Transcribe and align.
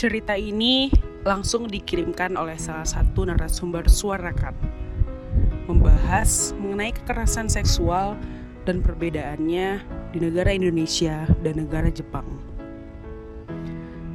Cerita 0.00 0.32
ini 0.32 0.88
langsung 1.28 1.68
dikirimkan 1.68 2.32
oleh 2.32 2.56
salah 2.56 2.88
satu 2.88 3.28
narasumber 3.28 3.84
suarakan 3.84 4.56
membahas 5.68 6.56
mengenai 6.56 6.96
kekerasan 6.96 7.52
seksual 7.52 8.16
dan 8.64 8.80
perbedaannya 8.80 9.84
di 10.16 10.18
negara 10.24 10.56
Indonesia 10.56 11.28
dan 11.44 11.60
negara 11.60 11.92
Jepang. 11.92 12.24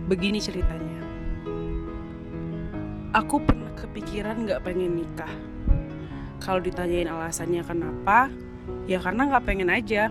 Begini 0.09 0.41
ceritanya. 0.41 1.05
Aku 3.13 3.45
pernah 3.45 3.69
kepikiran 3.77 4.41
gak 4.49 4.65
pengen 4.65 5.05
nikah. 5.05 5.29
Kalau 6.41 6.65
ditanyain 6.65 7.13
alasannya 7.13 7.61
kenapa, 7.61 8.33
ya 8.89 8.97
karena 8.97 9.37
gak 9.37 9.45
pengen 9.45 9.69
aja. 9.69 10.09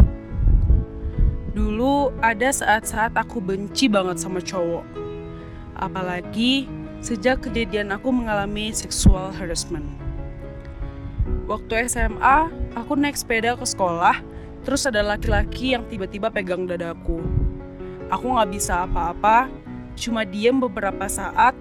Dulu 1.50 2.14
ada 2.22 2.55
saat-saat 2.55 3.19
aku 3.19 3.42
benci 3.42 3.91
banget 3.91 4.22
sama 4.22 4.38
cowok. 4.38 5.03
Apalagi 5.74 6.70
sejak 7.05 7.45
kejadian 7.45 7.91
aku 7.92 8.09
mengalami 8.14 8.70
sexual 8.70 9.34
harassment. 9.34 9.87
Waktu 11.45 11.84
SMA, 11.92 12.48
aku 12.72 12.97
naik 12.97 13.20
sepeda 13.20 13.53
ke 13.53 13.67
sekolah, 13.69 14.25
terus 14.64 14.89
ada 14.89 15.05
laki-laki 15.05 15.77
yang 15.77 15.84
tiba-tiba 15.84 16.33
pegang 16.33 16.64
dadaku. 16.64 17.20
Aku 18.08 18.33
gak 18.33 18.48
bisa 18.48 18.89
apa-apa, 18.89 19.52
cuma 19.92 20.25
diem 20.25 20.56
beberapa 20.56 21.05
saat, 21.05 21.52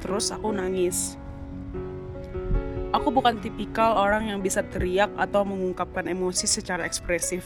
terus 0.00 0.32
aku 0.32 0.56
nangis. 0.56 1.20
Aku 2.96 3.12
bukan 3.12 3.36
tipikal 3.36 3.92
orang 3.92 4.32
yang 4.32 4.40
bisa 4.40 4.64
teriak 4.64 5.12
atau 5.20 5.44
mengungkapkan 5.44 6.08
emosi 6.08 6.48
secara 6.48 6.88
ekspresif. 6.88 7.44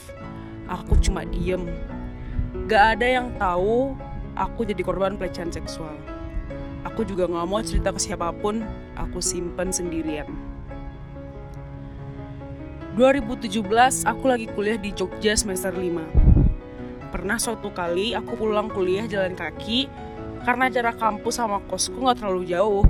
Aku 0.71 0.95
cuma 1.03 1.27
diem. 1.27 1.67
Gak 2.71 2.95
ada 2.95 3.07
yang 3.19 3.35
tahu 3.35 3.99
aku 4.35 4.67
jadi 4.67 4.81
korban 4.83 5.19
pelecehan 5.19 5.51
seksual. 5.51 5.93
Aku 6.87 7.05
juga 7.05 7.29
gak 7.29 7.47
mau 7.47 7.61
cerita 7.61 7.93
ke 7.93 7.99
siapa 8.01 8.33
pun, 8.33 8.65
aku 8.97 9.21
simpen 9.21 9.69
sendirian. 9.69 10.27
2017 12.91 13.63
aku 14.03 14.23
lagi 14.27 14.51
kuliah 14.51 14.75
di 14.75 14.91
Jogja 14.91 15.31
semester 15.31 15.71
5. 15.71 17.11
Pernah 17.11 17.39
suatu 17.39 17.71
kali 17.71 18.11
aku 18.11 18.35
pulang 18.35 18.67
kuliah 18.67 19.07
jalan 19.07 19.31
kaki 19.31 19.87
karena 20.43 20.67
jarak 20.67 20.99
kampus 20.99 21.39
sama 21.39 21.63
kosku 21.71 22.03
nggak 22.03 22.19
terlalu 22.19 22.51
jauh. 22.51 22.83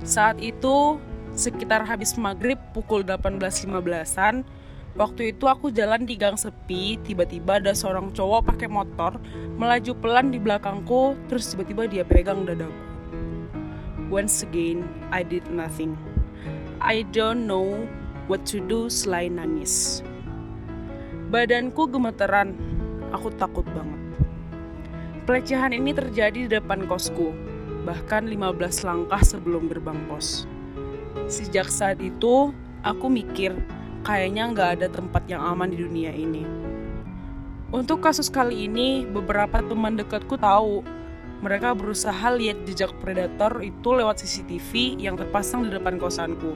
Saat 0.00 0.40
itu 0.40 0.96
sekitar 1.36 1.84
habis 1.84 2.16
maghrib 2.16 2.56
pukul 2.72 3.04
18.15an 3.04 4.48
Waktu 4.96 5.36
itu 5.36 5.44
aku 5.44 5.68
jalan 5.68 6.08
di 6.08 6.16
gang 6.16 6.40
sepi, 6.40 6.96
tiba-tiba 7.04 7.60
ada 7.60 7.76
seorang 7.76 8.16
cowok 8.16 8.48
pakai 8.48 8.64
motor 8.64 9.20
melaju 9.60 9.92
pelan 10.00 10.32
di 10.32 10.40
belakangku, 10.40 11.12
terus 11.28 11.52
tiba-tiba 11.52 11.84
dia 11.84 12.00
pegang 12.00 12.48
dadaku. 12.48 12.72
Once 14.08 14.40
again, 14.40 14.88
I 15.12 15.20
did 15.20 15.44
nothing. 15.52 16.00
I 16.80 17.04
don't 17.12 17.44
know 17.44 17.84
what 18.24 18.48
to 18.48 18.64
do 18.64 18.88
selain 18.88 19.36
nangis. 19.36 20.00
Badanku 21.28 21.92
gemeteran, 21.92 22.56
aku 23.12 23.28
takut 23.36 23.68
banget. 23.76 24.00
Pelecehan 25.28 25.76
ini 25.76 25.92
terjadi 25.92 26.48
di 26.48 26.50
depan 26.56 26.88
kosku, 26.88 27.36
bahkan 27.84 28.24
15 28.24 28.80
langkah 28.80 29.20
sebelum 29.20 29.68
gerbang 29.68 30.08
pos. 30.08 30.48
Sejak 31.28 31.68
saat 31.68 32.00
itu, 32.00 32.56
aku 32.80 33.06
mikir 33.12 33.52
kayaknya 34.06 34.54
nggak 34.54 34.68
ada 34.78 34.86
tempat 34.86 35.26
yang 35.26 35.42
aman 35.42 35.66
di 35.74 35.82
dunia 35.82 36.14
ini. 36.14 36.46
Untuk 37.74 37.98
kasus 37.98 38.30
kali 38.30 38.70
ini, 38.70 39.02
beberapa 39.02 39.58
teman 39.58 39.98
dekatku 39.98 40.38
tahu 40.38 40.86
mereka 41.42 41.74
berusaha 41.74 42.30
lihat 42.38 42.62
jejak 42.64 42.94
predator 43.02 43.58
itu 43.60 43.88
lewat 43.90 44.22
CCTV 44.22 45.02
yang 45.02 45.18
terpasang 45.18 45.66
di 45.66 45.74
depan 45.74 45.98
kosanku. 45.98 46.54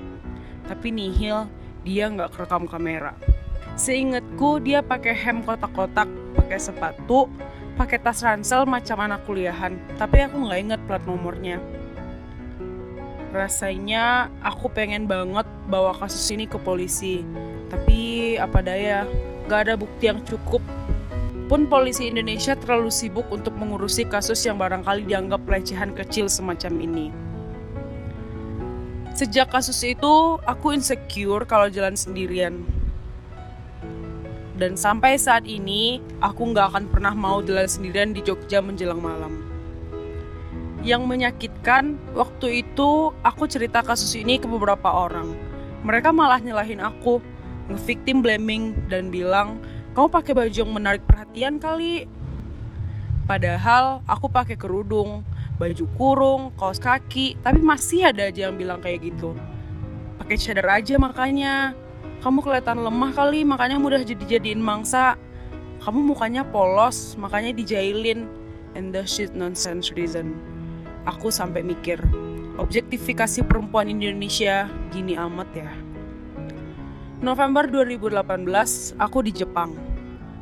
Tapi 0.70 0.94
nihil, 0.94 1.50
dia 1.82 2.06
nggak 2.06 2.38
kerekam 2.38 2.70
kamera. 2.70 3.18
Seingatku 3.74 4.62
dia 4.62 4.80
pakai 4.86 5.12
hem 5.18 5.42
kotak-kotak, 5.42 6.06
pakai 6.38 6.58
sepatu, 6.62 7.26
pakai 7.74 7.98
tas 7.98 8.22
ransel 8.22 8.62
macam 8.64 9.02
anak 9.02 9.26
kuliahan. 9.26 9.74
Tapi 9.98 10.30
aku 10.30 10.46
nggak 10.46 10.60
inget 10.62 10.80
plat 10.86 11.02
nomornya. 11.02 11.58
Rasanya 13.30 14.26
aku 14.42 14.66
pengen 14.74 15.06
banget 15.06 15.46
bawa 15.70 15.94
kasus 15.94 16.34
ini 16.34 16.50
ke 16.50 16.58
polisi. 16.58 17.22
Tapi 17.70 18.34
apa 18.34 18.58
daya, 18.58 19.06
gak 19.46 19.70
ada 19.70 19.74
bukti 19.78 20.10
yang 20.10 20.18
cukup. 20.26 20.58
Pun 21.46 21.70
polisi 21.70 22.10
Indonesia 22.10 22.58
terlalu 22.58 22.90
sibuk 22.90 23.26
untuk 23.30 23.54
mengurusi 23.54 24.06
kasus 24.06 24.42
yang 24.46 24.58
barangkali 24.58 25.06
dianggap 25.06 25.46
pelecehan 25.46 25.94
kecil 25.94 26.26
semacam 26.26 26.74
ini. 26.82 27.06
Sejak 29.14 29.50
kasus 29.50 29.78
itu, 29.82 30.38
aku 30.46 30.74
insecure 30.74 31.46
kalau 31.46 31.70
jalan 31.70 31.98
sendirian. 31.98 32.62
Dan 34.58 34.78
sampai 34.78 35.18
saat 35.18 35.46
ini, 35.46 36.02
aku 36.22 36.50
nggak 36.50 36.74
akan 36.74 36.84
pernah 36.90 37.14
mau 37.14 37.42
jalan 37.42 37.66
sendirian 37.66 38.14
di 38.14 38.22
Jogja 38.22 38.62
menjelang 38.62 39.02
malam. 39.02 39.49
Yang 40.80 41.02
menyakitkan, 41.04 42.00
waktu 42.16 42.64
itu 42.64 43.12
aku 43.20 43.44
cerita 43.44 43.84
kasus 43.84 44.16
ini 44.16 44.40
ke 44.40 44.48
beberapa 44.48 44.88
orang. 44.88 45.36
Mereka 45.84 46.08
malah 46.08 46.40
nyalahin 46.40 46.80
aku, 46.80 47.20
nge-victim 47.68 48.24
blaming 48.24 48.72
dan 48.88 49.12
bilang, 49.12 49.60
"Kamu 49.92 50.08
pakai 50.08 50.32
baju 50.32 50.56
yang 50.56 50.72
menarik 50.72 51.04
perhatian 51.04 51.60
kali." 51.60 52.08
Padahal 53.28 54.00
aku 54.08 54.32
pakai 54.32 54.56
kerudung, 54.56 55.20
baju 55.60 55.84
kurung, 56.00 56.42
kaos 56.56 56.80
kaki, 56.80 57.36
tapi 57.44 57.60
masih 57.60 58.08
ada 58.08 58.32
aja 58.32 58.48
yang 58.48 58.56
bilang 58.56 58.80
kayak 58.80 59.04
gitu. 59.04 59.36
Pakai 60.16 60.40
cadar 60.40 60.80
aja 60.80 60.96
makanya. 60.96 61.76
Kamu 62.24 62.40
kelihatan 62.40 62.84
lemah 62.84 63.12
kali, 63.12 63.44
makanya 63.44 63.76
mudah 63.76 64.00
jadi-jadiin 64.00 64.60
mangsa. 64.60 65.16
Kamu 65.84 66.12
mukanya 66.12 66.44
polos, 66.44 67.16
makanya 67.20 67.52
dijailin. 67.52 68.28
And 68.76 68.92
the 68.96 69.04
shit 69.04 69.36
nonsense 69.36 69.92
reason 69.92 70.59
aku 71.08 71.32
sampai 71.32 71.64
mikir, 71.64 72.00
objektifikasi 72.60 73.46
perempuan 73.46 73.88
Indonesia 73.88 74.68
gini 74.92 75.16
amat 75.16 75.48
ya. 75.56 75.72
November 77.20 77.68
2018, 77.68 78.96
aku 78.96 79.18
di 79.20 79.32
Jepang. 79.32 79.76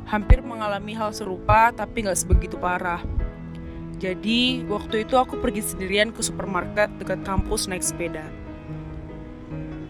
Hampir 0.07 0.39
mengalami 0.39 0.95
hal 0.95 1.11
serupa, 1.11 1.75
tapi 1.75 2.07
nggak 2.07 2.15
sebegitu 2.15 2.55
parah. 2.55 3.03
Jadi, 3.99 4.63
waktu 4.71 5.03
itu 5.03 5.19
aku 5.19 5.43
pergi 5.43 5.59
sendirian 5.59 6.15
ke 6.15 6.23
supermarket 6.23 6.87
dekat 7.03 7.19
kampus 7.27 7.67
naik 7.67 7.83
sepeda. 7.83 8.23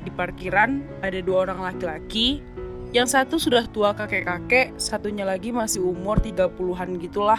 Di 0.01 0.09
parkiran, 0.09 0.81
ada 1.05 1.21
dua 1.21 1.45
orang 1.45 1.61
laki-laki. 1.61 2.41
Yang 2.89 3.13
satu 3.13 3.37
sudah 3.37 3.69
tua 3.69 3.93
kakek-kakek, 3.93 4.73
satunya 4.81 5.29
lagi 5.29 5.53
masih 5.53 5.85
umur 5.85 6.17
30-an 6.17 6.97
gitulah. 6.97 7.37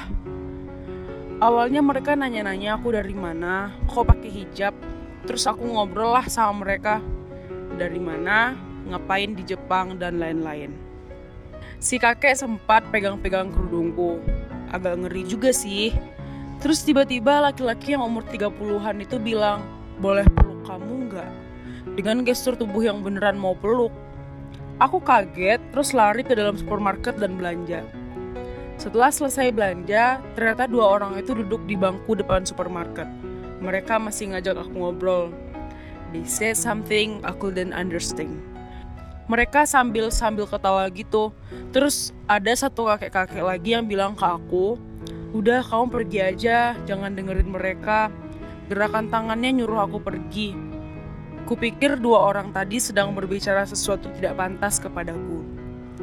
Awalnya 1.40 1.80
mereka 1.80 2.12
nanya-nanya 2.12 2.76
aku 2.76 2.92
dari 2.92 3.16
mana, 3.16 3.72
kok 3.88 4.12
pakai 4.12 4.28
hijab. 4.28 4.76
Terus 5.24 5.48
aku 5.48 5.64
ngobrol 5.64 6.12
lah 6.12 6.28
sama 6.28 6.68
mereka. 6.68 7.00
Dari 7.80 7.96
mana, 7.96 8.52
ngapain 8.84 9.32
di 9.32 9.40
Jepang, 9.48 9.96
dan 9.96 10.20
lain-lain. 10.20 10.68
Si 11.80 11.96
kakek 11.96 12.36
sempat 12.36 12.84
pegang-pegang 12.92 13.48
kerudungku. 13.56 14.20
Agak 14.68 15.00
ngeri 15.00 15.24
juga 15.24 15.48
sih. 15.48 15.96
Terus 16.60 16.84
tiba-tiba 16.84 17.40
laki-laki 17.40 17.96
yang 17.96 18.04
umur 18.04 18.20
30-an 18.28 19.00
itu 19.00 19.16
bilang, 19.16 19.64
boleh 19.96 20.28
peluk 20.36 20.60
kamu 20.68 21.08
nggak? 21.08 21.30
Dengan 21.96 22.20
gestur 22.20 22.52
tubuh 22.52 22.84
yang 22.84 23.00
beneran 23.00 23.40
mau 23.40 23.56
peluk. 23.56 23.96
Aku 24.76 25.00
kaget, 25.00 25.64
terus 25.72 25.96
lari 25.96 26.20
ke 26.20 26.36
dalam 26.36 26.60
supermarket 26.60 27.16
dan 27.16 27.40
belanja. 27.40 27.80
Setelah 28.80 29.12
selesai 29.12 29.52
belanja, 29.52 30.24
ternyata 30.32 30.64
dua 30.64 30.96
orang 30.96 31.20
itu 31.20 31.36
duduk 31.36 31.60
di 31.68 31.76
bangku 31.76 32.16
depan 32.16 32.48
supermarket. 32.48 33.04
Mereka 33.60 34.00
masih 34.00 34.32
ngajak 34.32 34.56
aku 34.56 34.72
ngobrol. 34.72 35.28
They 36.16 36.24
said 36.24 36.56
something 36.56 37.20
I 37.20 37.36
couldn't 37.36 37.76
understand. 37.76 38.40
Mereka 39.28 39.68
sambil 39.68 40.08
sambil 40.08 40.48
ketawa 40.48 40.88
gitu. 40.96 41.28
Terus 41.76 42.16
ada 42.24 42.48
satu 42.56 42.88
kakek-kakek 42.88 43.44
lagi 43.44 43.76
yang 43.76 43.84
bilang 43.84 44.16
ke 44.16 44.24
aku, 44.24 44.80
udah 45.36 45.60
kamu 45.60 45.86
pergi 45.92 46.18
aja, 46.24 46.72
jangan 46.88 47.12
dengerin 47.12 47.52
mereka. 47.52 48.08
Gerakan 48.72 49.12
tangannya 49.12 49.60
nyuruh 49.60 49.84
aku 49.84 50.00
pergi. 50.00 50.56
Kupikir 51.44 52.00
dua 52.00 52.32
orang 52.32 52.48
tadi 52.48 52.80
sedang 52.80 53.12
berbicara 53.12 53.68
sesuatu 53.68 54.08
tidak 54.16 54.40
pantas 54.40 54.80
kepadaku. 54.80 55.59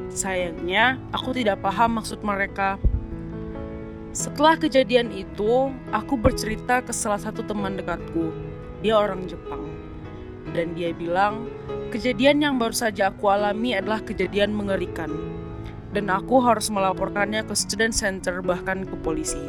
Sayangnya, 0.10 0.98
aku 1.14 1.36
tidak 1.36 1.62
paham 1.62 2.02
maksud 2.02 2.24
mereka. 2.26 2.82
Setelah 4.18 4.58
kejadian 4.58 5.14
itu, 5.14 5.70
aku 5.94 6.18
bercerita 6.18 6.82
ke 6.82 6.90
salah 6.90 7.22
satu 7.22 7.46
teman 7.46 7.78
dekatku. 7.78 8.34
Dia 8.82 8.98
orang 8.98 9.30
Jepang. 9.30 9.62
Dan 10.56 10.74
dia 10.74 10.96
bilang, 10.96 11.52
kejadian 11.94 12.42
yang 12.42 12.56
baru 12.58 12.74
saja 12.74 13.14
aku 13.14 13.30
alami 13.30 13.78
adalah 13.78 14.02
kejadian 14.02 14.58
mengerikan. 14.58 15.12
Dan 15.94 16.10
aku 16.10 16.42
harus 16.42 16.72
melaporkannya 16.74 17.46
ke 17.46 17.54
student 17.54 17.94
center 17.94 18.42
bahkan 18.42 18.88
ke 18.88 18.96
polisi. 19.06 19.42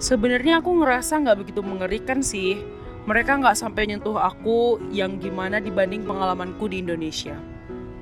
Sebenarnya 0.00 0.64
aku 0.64 0.80
ngerasa 0.80 1.20
nggak 1.20 1.38
begitu 1.44 1.60
mengerikan 1.60 2.24
sih. 2.24 2.56
Mereka 3.04 3.38
nggak 3.38 3.56
sampai 3.56 3.86
nyentuh 3.88 4.16
aku 4.16 4.80
yang 4.90 5.20
gimana 5.20 5.60
dibanding 5.60 6.08
pengalamanku 6.08 6.66
di 6.72 6.80
Indonesia. 6.80 7.36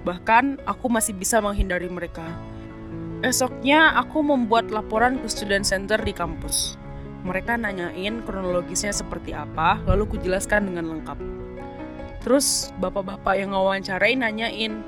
Bahkan 0.09 0.65
aku 0.65 0.89
masih 0.89 1.13
bisa 1.13 1.37
menghindari 1.45 1.85
mereka. 1.93 2.25
Esoknya 3.21 3.93
aku 3.93 4.25
membuat 4.25 4.73
laporan 4.73 5.21
ke 5.21 5.29
student 5.29 5.69
center 5.69 6.01
di 6.01 6.17
kampus. 6.17 6.81
Mereka 7.29 7.61
nanyain 7.61 8.25
kronologisnya 8.25 8.97
seperti 8.97 9.37
apa, 9.37 9.77
lalu 9.85 10.09
kujelaskan 10.17 10.73
dengan 10.73 10.97
lengkap. 10.97 11.21
Terus 12.25 12.73
bapak-bapak 12.81 13.37
yang 13.37 13.53
ngawancarain 13.53 14.25
nanyain, 14.25 14.81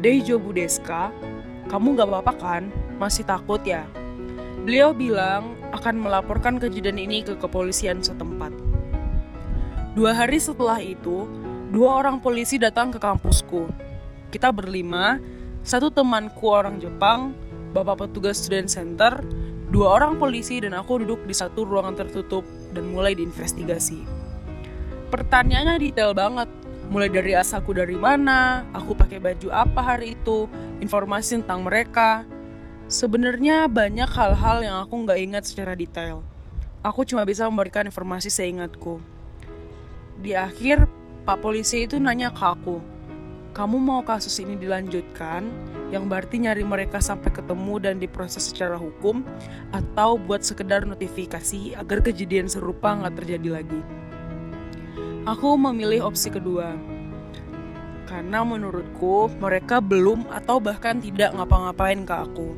Deijo 0.00 0.40
Budeska, 0.40 1.12
kamu 1.68 2.00
gak 2.00 2.08
apa-apa 2.08 2.32
kan? 2.40 2.62
Masih 2.96 3.28
takut 3.28 3.60
ya? 3.68 3.84
Beliau 4.64 4.96
bilang 4.96 5.52
akan 5.76 6.08
melaporkan 6.08 6.56
kejadian 6.56 6.96
ini 6.96 7.20
ke 7.20 7.36
kepolisian 7.36 8.00
setempat. 8.00 8.54
Dua 9.92 10.16
hari 10.16 10.40
setelah 10.40 10.80
itu, 10.80 11.28
dua 11.68 12.00
orang 12.00 12.16
polisi 12.16 12.56
datang 12.56 12.88
ke 12.88 12.96
kampusku. 12.96 13.91
Kita 14.32 14.48
berlima, 14.48 15.20
satu 15.60 15.92
temanku 15.92 16.48
orang 16.48 16.80
Jepang, 16.80 17.36
bapak 17.76 18.08
petugas 18.08 18.40
student 18.40 18.64
center, 18.64 19.20
dua 19.68 20.00
orang 20.00 20.16
polisi 20.16 20.56
dan 20.56 20.72
aku 20.72 21.04
duduk 21.04 21.20
di 21.28 21.36
satu 21.36 21.68
ruangan 21.68 22.00
tertutup 22.00 22.40
dan 22.72 22.96
mulai 22.96 23.12
diinvestigasi. 23.12 24.00
Pertanyaannya 25.12 25.76
detail 25.76 26.16
banget, 26.16 26.48
mulai 26.88 27.12
dari 27.12 27.36
asalku 27.36 27.76
dari 27.76 27.92
mana, 27.92 28.64
aku 28.72 28.96
pakai 28.96 29.20
baju 29.20 29.52
apa 29.52 29.80
hari 29.84 30.16
itu, 30.16 30.48
informasi 30.80 31.44
tentang 31.44 31.68
mereka. 31.68 32.24
Sebenarnya 32.88 33.68
banyak 33.68 34.08
hal-hal 34.08 34.64
yang 34.64 34.76
aku 34.80 34.96
nggak 35.04 35.20
ingat 35.20 35.44
secara 35.44 35.76
detail. 35.76 36.24
Aku 36.80 37.04
cuma 37.04 37.28
bisa 37.28 37.44
memberikan 37.52 37.84
informasi 37.84 38.32
seingatku. 38.32 38.96
Di 40.24 40.32
akhir, 40.32 40.88
Pak 41.28 41.44
Polisi 41.44 41.84
itu 41.84 42.00
nanya 42.00 42.32
ke 42.32 42.42
aku, 42.42 42.91
kamu 43.52 43.76
mau 43.76 44.00
kasus 44.00 44.40
ini 44.40 44.56
dilanjutkan, 44.56 45.44
yang 45.92 46.08
berarti 46.08 46.40
nyari 46.40 46.64
mereka 46.64 47.04
sampai 47.04 47.28
ketemu 47.28 47.74
dan 47.84 48.00
diproses 48.00 48.48
secara 48.48 48.80
hukum, 48.80 49.20
atau 49.76 50.16
buat 50.16 50.40
sekedar 50.40 50.88
notifikasi 50.88 51.76
agar 51.76 52.00
kejadian 52.00 52.48
serupa 52.48 52.96
nggak 52.96 53.20
terjadi 53.20 53.60
lagi. 53.60 53.80
Aku 55.28 55.54
memilih 55.60 56.08
opsi 56.08 56.32
kedua, 56.32 56.72
karena 58.08 58.40
menurutku 58.40 59.28
mereka 59.36 59.84
belum 59.84 60.26
atau 60.32 60.56
bahkan 60.56 60.98
tidak 60.98 61.36
ngapa-ngapain 61.36 62.08
ke 62.08 62.14
aku. 62.16 62.56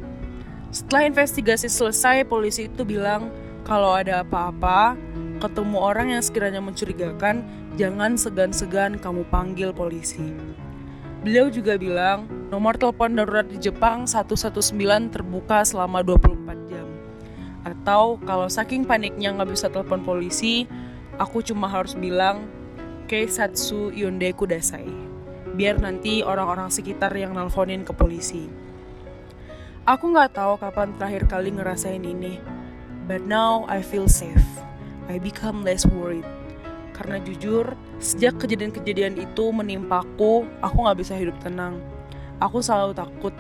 Setelah 0.71 1.11
investigasi 1.11 1.67
selesai, 1.71 2.27
polisi 2.27 2.71
itu 2.71 2.87
bilang 2.87 3.35
kalau 3.67 3.99
ada 3.99 4.23
apa-apa, 4.23 4.95
ketemu 5.43 5.77
orang 5.77 6.15
yang 6.15 6.23
sekiranya 6.23 6.63
mencurigakan, 6.63 7.43
jangan 7.75 8.15
segan-segan 8.15 8.99
kamu 9.03 9.27
panggil 9.29 9.75
polisi. 9.75 10.35
Beliau 11.25 11.49
juga 11.49 11.81
bilang, 11.81 12.29
nomor 12.53 12.77
telepon 12.77 13.17
darurat 13.17 13.49
di 13.49 13.57
Jepang 13.57 14.05
119 14.05 15.09
terbuka 15.09 15.65
selama 15.65 16.05
24 16.05 16.69
jam. 16.69 16.85
Atau 17.65 18.21
kalau 18.29 18.45
saking 18.45 18.85
paniknya 18.85 19.33
nggak 19.33 19.49
bisa 19.49 19.73
telepon 19.73 20.05
polisi, 20.05 20.69
aku 21.17 21.41
cuma 21.41 21.65
harus 21.65 21.97
bilang, 21.97 22.45
Keisatsu 23.09 23.89
Yonde 23.97 24.37
Kudasai. 24.37 24.85
Biar 25.57 25.81
nanti 25.81 26.21
orang-orang 26.21 26.69
sekitar 26.69 27.17
yang 27.17 27.33
nelfonin 27.33 27.89
ke 27.89 27.97
polisi. 27.97 28.45
Aku 29.89 30.13
nggak 30.13 30.37
tahu 30.37 30.61
kapan 30.61 30.93
terakhir 31.01 31.25
kali 31.25 31.57
ngerasain 31.57 32.05
ini. 32.05 32.37
But 33.09 33.25
now 33.25 33.65
I 33.65 33.81
feel 33.81 34.13
safe. 34.13 34.45
I 35.09 35.17
become 35.17 35.65
less 35.65 35.89
worried. 35.89 36.29
Karena 36.95 37.19
jujur, 37.19 37.75
sejak 37.99 38.39
kejadian-kejadian 38.39 39.19
itu 39.19 39.45
menimpaku, 39.51 40.47
aku 40.63 40.77
gak 40.87 40.99
bisa 41.03 41.19
hidup 41.19 41.35
tenang. 41.43 41.83
Aku 42.39 42.63
selalu 42.63 42.95
takut. 42.95 43.35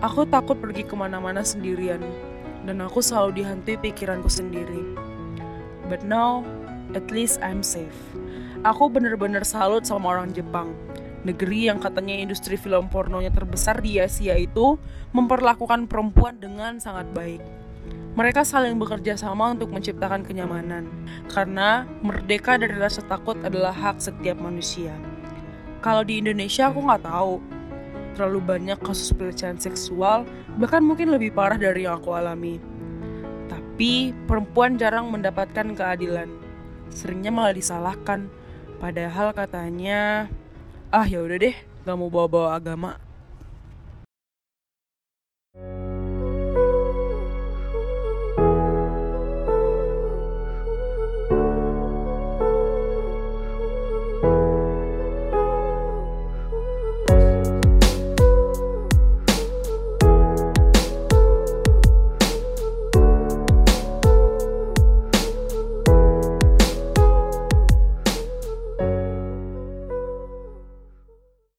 Aku 0.00 0.24
takut 0.24 0.56
pergi 0.56 0.88
ke 0.88 0.96
mana-mana 0.96 1.44
sendirian. 1.44 2.00
Dan 2.64 2.80
aku 2.80 3.04
selalu 3.04 3.44
dihantui 3.44 3.76
pikiranku 3.76 4.32
sendiri. 4.32 4.96
But 5.92 6.00
now, 6.08 6.40
at 6.96 7.12
least 7.12 7.44
I'm 7.44 7.60
safe. 7.60 7.96
Aku 8.64 8.88
bener-bener 8.88 9.44
salut 9.44 9.84
sama 9.84 10.16
orang 10.16 10.32
Jepang. 10.32 10.72
Negeri 11.28 11.68
yang 11.68 11.80
katanya 11.84 12.16
industri 12.16 12.56
film 12.56 12.88
pornonya 12.88 13.28
terbesar 13.28 13.84
di 13.84 14.00
Asia 14.00 14.40
itu 14.40 14.80
memperlakukan 15.12 15.84
perempuan 15.84 16.40
dengan 16.40 16.80
sangat 16.80 17.08
baik 17.12 17.63
mereka 18.14 18.46
saling 18.46 18.78
bekerja 18.78 19.18
sama 19.18 19.50
untuk 19.50 19.74
menciptakan 19.74 20.22
kenyamanan, 20.22 20.86
karena 21.26 21.82
merdeka 21.98 22.54
dari 22.54 22.78
rasa 22.78 23.02
takut 23.02 23.34
adalah 23.42 23.74
hak 23.74 23.98
setiap 23.98 24.38
manusia. 24.38 24.94
Kalau 25.82 26.06
di 26.06 26.22
Indonesia 26.22 26.70
aku 26.70 26.78
nggak 26.78 27.04
tahu, 27.04 27.42
terlalu 28.14 28.40
banyak 28.40 28.78
kasus 28.80 29.10
pelecehan 29.10 29.58
seksual, 29.58 30.22
bahkan 30.56 30.80
mungkin 30.80 31.10
lebih 31.10 31.34
parah 31.34 31.58
dari 31.58 31.90
yang 31.90 31.98
aku 31.98 32.14
alami. 32.14 32.62
Tapi 33.50 34.14
perempuan 34.30 34.78
jarang 34.78 35.10
mendapatkan 35.10 35.74
keadilan, 35.74 36.30
seringnya 36.94 37.34
malah 37.34 37.52
disalahkan. 37.52 38.30
Padahal 38.78 39.34
katanya, 39.34 40.30
ah 40.94 41.04
ya 41.04 41.18
udah 41.18 41.36
deh, 41.36 41.56
gak 41.82 41.96
mau 41.98 42.06
bawa-bawa 42.06 42.56
agama. 42.56 43.03